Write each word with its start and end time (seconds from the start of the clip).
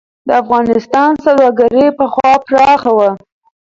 د 0.27 0.29
افغانستان 0.41 1.11
سوداګري 1.23 1.85
پخوا 1.97 2.31
پراخه 2.47 2.91
وه. 2.97 3.09